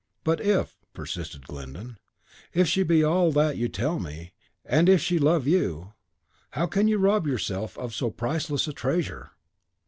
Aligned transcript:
"But 0.23 0.41
if," 0.41 0.79
persisted 0.95 1.45
Glyndon, 1.45 1.99
"if 2.55 2.67
she 2.67 2.81
be 2.81 3.03
all 3.03 3.31
that 3.33 3.55
you 3.57 3.69
tell 3.69 3.99
me, 3.99 4.33
and 4.65 4.89
if 4.89 4.99
she 4.99 5.19
love 5.19 5.45
you, 5.45 5.93
how 6.53 6.65
can 6.65 6.87
you 6.87 6.97
rob 6.97 7.27
yourself 7.27 7.77
of 7.77 7.93
so 7.93 8.09
priceless 8.09 8.67
a 8.67 8.73
treasure?" 8.73 9.33